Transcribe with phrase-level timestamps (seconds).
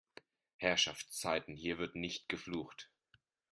[0.57, 2.89] Herrschaftszeiten, hier wird nicht geflucht!